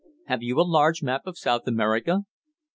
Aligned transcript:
Have 0.25 0.41
you 0.41 0.59
a 0.59 0.65
large 0.67 1.03
map 1.03 1.27
of 1.27 1.37
South 1.37 1.67
America?" 1.67 2.23